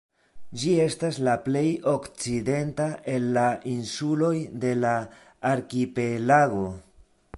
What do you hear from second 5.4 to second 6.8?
arkipelago.